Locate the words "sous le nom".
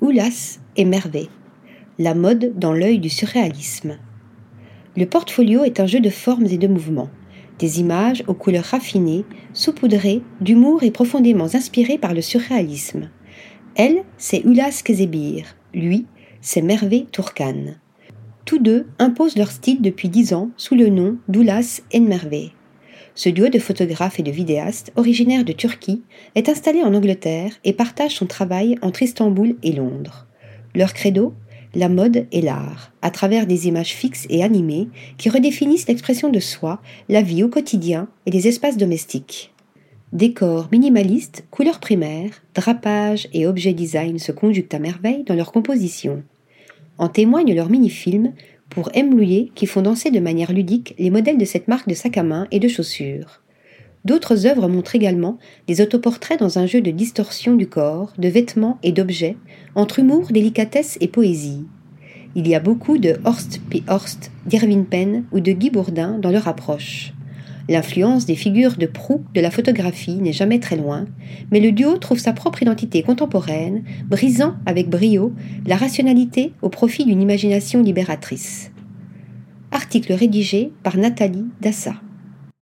20.56-21.18